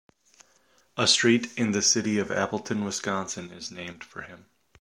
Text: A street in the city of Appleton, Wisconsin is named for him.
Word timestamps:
A 0.97 1.05
street 1.05 1.53
in 1.59 1.73
the 1.73 1.81
city 1.83 2.17
of 2.17 2.31
Appleton, 2.31 2.83
Wisconsin 2.83 3.51
is 3.51 3.69
named 3.69 4.03
for 4.03 4.23
him. 4.23 4.47